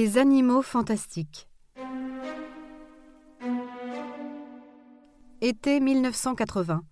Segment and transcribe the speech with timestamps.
[0.00, 1.48] Les animaux fantastiques.
[5.40, 6.84] Été 1980.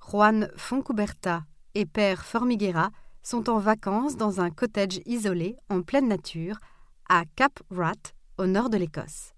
[0.00, 1.44] Juan Foncuberta
[1.76, 2.90] et Père Formiguera
[3.22, 6.58] sont en vacances dans un cottage isolé en pleine nature
[7.08, 7.92] à Cap Rat,
[8.38, 9.32] au nord de l'Écosse.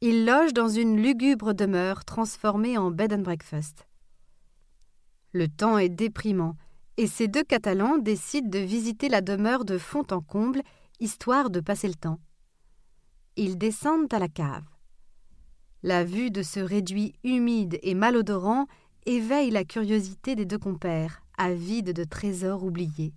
[0.00, 3.86] Ils logent dans une lugubre demeure transformée en bed and breakfast.
[5.32, 6.56] Le temps est déprimant
[6.96, 10.62] et ces deux Catalans décident de visiter la demeure de fond en comble
[11.00, 12.20] histoire de passer le temps.
[13.36, 14.64] Ils descendent à la cave.
[15.82, 18.66] La vue de ce réduit humide et malodorant
[19.06, 23.14] éveille la curiosité des deux compères, avides de trésors oubliés.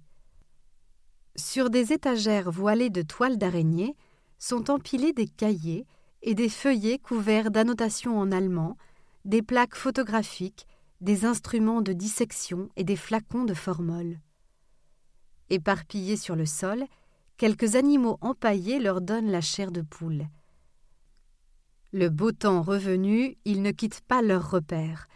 [1.36, 3.95] Sur des étagères voilées de toiles d'araignée
[4.38, 5.88] sont empilés des cahiers
[6.22, 8.78] et des feuillets couverts d'annotations en allemand,
[9.26, 10.68] des plaques photographiques,
[11.00, 14.20] des instruments de dissection et des flacons de formol.
[15.50, 16.86] Éparpillés sur le sol,
[17.42, 20.28] quelques animaux empaillés leur donnent la chair de poule.
[21.92, 25.08] Le beau temps revenu, ils ne quittent pas leur repère.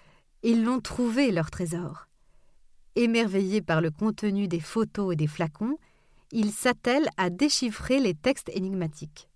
[0.42, 2.08] Ils l'ont trouvé, leur trésor.
[2.96, 5.78] Émerveillés par le contenu des photos et des flacons,
[6.32, 9.30] ils s'attellent à déchiffrer les textes énigmatiques.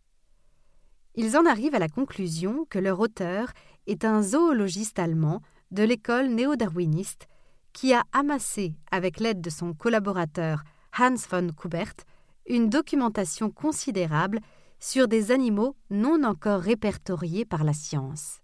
[1.14, 3.52] Ils en arrivent à la conclusion que leur auteur
[3.86, 7.28] est un zoologiste allemand de l'école néo-darwiniste
[7.72, 10.64] qui a amassé, avec l'aide de son collaborateur
[10.98, 11.94] Hans von Kubert,
[12.50, 14.40] une documentation considérable
[14.80, 18.42] sur des animaux non encore répertoriés par la science.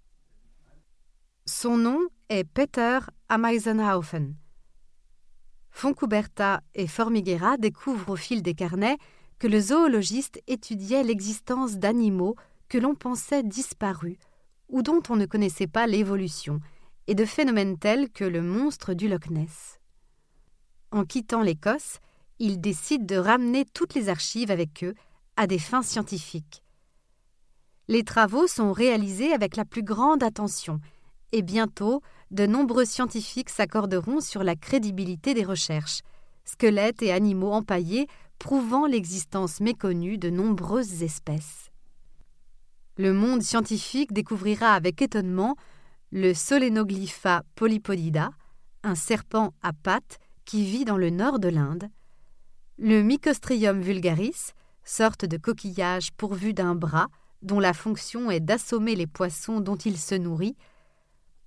[1.46, 2.00] Son nom
[2.30, 3.00] est Peter
[3.30, 4.36] Ameisenhaufen.
[5.70, 8.98] Foncuberta et Formiguera découvrent au fil des carnets
[9.40, 12.36] que le zoologiste étudiait l'existence d'animaux
[12.70, 14.18] que l'on pensait disparus
[14.70, 16.60] ou dont on ne connaissait pas l'évolution,
[17.08, 19.80] et de phénomènes tels que le monstre du Loch Ness.
[20.92, 22.00] En quittant l'Écosse,
[22.40, 24.94] ils décident de ramener toutes les archives avec eux
[25.38, 26.64] à des fins scientifiques.
[27.88, 30.80] Les travaux sont réalisés avec la plus grande attention
[31.32, 32.02] et bientôt
[32.32, 36.02] de nombreux scientifiques s'accorderont sur la crédibilité des recherches,
[36.46, 38.08] squelettes et animaux empaillés
[38.40, 41.70] prouvant l'existence méconnue de nombreuses espèces.
[42.98, 45.56] Le monde scientifique découvrira avec étonnement
[46.12, 48.30] le Solenoglypha polypodida,
[48.84, 51.90] un serpent à pattes qui vit dans le nord de l'Inde,
[52.78, 54.52] le Mycostrium vulgaris,
[54.84, 57.08] sorte de coquillage pourvu d'un bras
[57.42, 60.56] dont la fonction est d'assommer les poissons dont il se nourrit,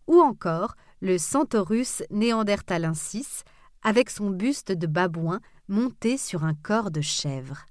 [0.06, 3.42] ou encore le Centaurus néandertalensis
[3.82, 7.66] avec son buste de babouin monté sur un corps de chèvre.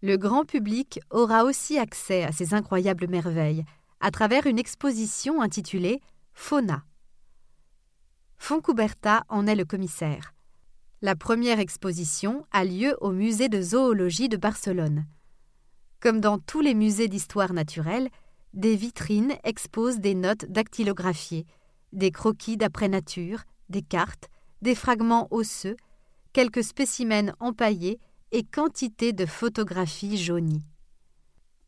[0.00, 3.64] Le grand public aura aussi accès à ces incroyables merveilles
[4.00, 6.00] à travers une exposition intitulée
[6.32, 6.84] Fauna.
[8.38, 10.32] Foncuberta en est le commissaire.
[11.04, 15.04] La première exposition a lieu au musée de zoologie de Barcelone.
[15.98, 18.08] Comme dans tous les musées d'histoire naturelle,
[18.54, 21.44] des vitrines exposent des notes dactylographiées,
[21.92, 24.28] des croquis d'après nature, des cartes,
[24.62, 25.76] des fragments osseux,
[26.32, 27.98] quelques spécimens empaillés
[28.30, 30.62] et quantité de photographies jaunies.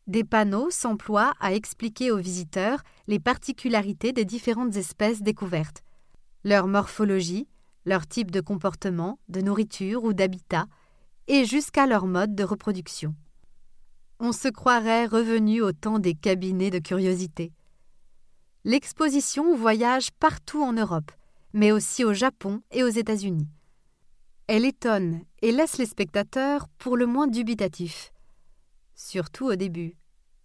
[0.07, 5.83] Des panneaux s'emploient à expliquer aux visiteurs les particularités des différentes espèces découvertes,
[6.45, 7.49] leur morphologie,
[7.85, 10.67] leur type de comportement, de nourriture ou d'habitat,
[11.27, 13.15] et jusqu'à leur mode de reproduction.
[14.21, 17.53] On se croirait revenu au temps des cabinets de curiosité.
[18.65, 21.13] L'exposition voyage partout en Europe,
[21.53, 23.49] mais aussi au Japon et aux États-Unis.
[24.47, 28.13] Elle étonne et laisse les spectateurs pour le moins dubitatifs,
[28.95, 29.97] surtout au début.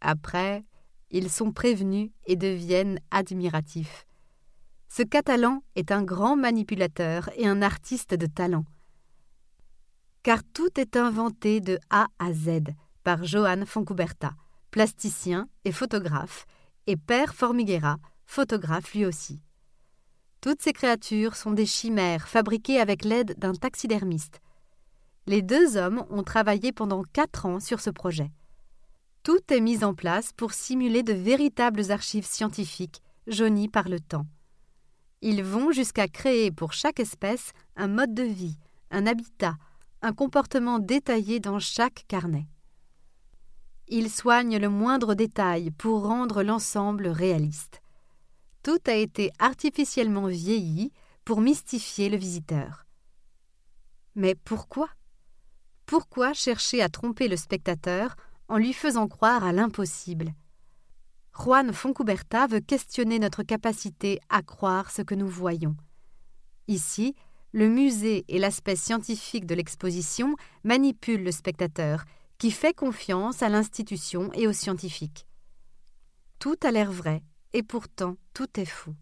[0.02, 0.64] Après,
[1.12, 4.06] ils sont prévenus et deviennent admiratifs.
[4.90, 8.66] Ce Catalan est un grand manipulateur et un artiste de talent.
[10.24, 12.64] Car tout est inventé de A à Z
[13.04, 14.34] par Johan Foncuberta,
[14.72, 16.46] plasticien et photographe,
[16.88, 19.40] et Père Formiguera, photographe lui aussi.
[20.42, 24.42] Toutes ces créatures sont des chimères fabriquées avec l'aide d'un taxidermiste.
[25.28, 28.32] Les deux hommes ont travaillé pendant quatre ans sur ce projet.
[29.22, 34.26] Tout est mis en place pour simuler de véritables archives scientifiques jaunies par le temps.
[35.22, 38.58] Ils vont jusqu'à créer pour chaque espèce un mode de vie,
[38.90, 39.58] un habitat,
[40.02, 42.48] un comportement détaillé dans chaque carnet.
[43.90, 47.82] Il soigne le moindre détail pour rendre l'ensemble réaliste.
[48.64, 50.92] Tout a été artificiellement vieilli
[51.26, 52.86] pour mystifier le visiteur.
[54.16, 54.90] Mais pourquoi?
[55.86, 58.16] Pourquoi chercher à tromper le spectateur
[58.48, 60.34] en lui faisant croire à l'impossible?
[61.34, 65.76] Juan Foncuberta veut questionner notre capacité à croire ce que nous voyons.
[66.68, 67.16] Ici,
[67.52, 72.04] le musée et l'aspect scientifique de l'exposition manipulent le spectateur,
[72.38, 75.26] qui fait confiance à l'institution et aux scientifiques.
[76.40, 77.22] Tout a l'air vrai,
[77.54, 78.96] et pourtant tout est fou.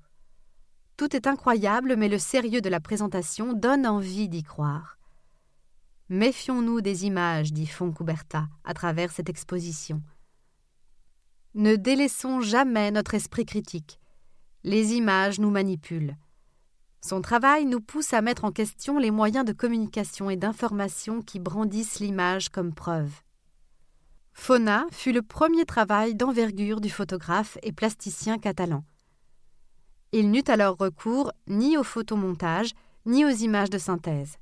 [0.95, 4.97] Tout est incroyable, mais le sérieux de la présentation donne envie d'y croire.
[6.09, 10.01] Méfions-nous des images, dit Foncouberta à travers cette exposition.
[11.57, 13.99] Ne délaissons jamais notre esprit critique.
[14.63, 16.15] Les images nous manipulent.
[17.01, 21.39] Son travail nous pousse à mettre en question les moyens de communication et d'information qui
[21.39, 23.11] brandissent l'image comme preuve.
[24.33, 28.83] Fauna fut le premier travail d'envergure du photographe et plasticien catalan.
[30.11, 32.73] Il n'eut alors recours ni au photomontage
[33.07, 34.37] ni aux images de synthèse.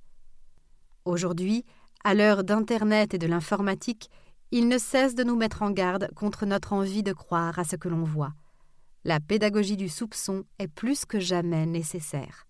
[1.05, 1.63] Aujourd'hui,
[2.03, 4.09] à l'heure d'Internet et de l'informatique,
[4.57, 7.75] il ne cesse de nous mettre en garde contre notre envie de croire à ce
[7.75, 8.31] que l'on voit.
[9.03, 12.47] La pédagogie du soupçon est plus que jamais nécessaire.